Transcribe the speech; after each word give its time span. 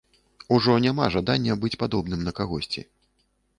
Ужо 0.55 0.73
няма 0.85 1.09
жадання 1.17 1.59
быць 1.65 1.73
падобным 1.83 2.27
на 2.31 2.35
кагосьці. 2.43 2.87